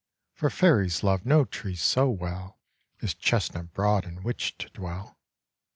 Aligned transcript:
For 0.33 0.49
fairies 0.49 1.03
love 1.03 1.27
no 1.27 1.45
tree 1.45 1.75
so 1.75 2.09
well 2.09 2.57
As 3.03 3.13
chestnut 3.13 3.71
broad 3.71 4.03
in 4.03 4.23
which 4.23 4.57
to 4.57 4.67
dwell." 4.71 5.19